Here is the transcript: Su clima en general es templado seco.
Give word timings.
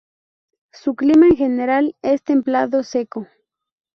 Su 0.71 0.95
clima 0.95 1.27
en 1.27 1.35
general 1.35 1.95
es 2.01 2.23
templado 2.23 2.81
seco. 2.81 3.27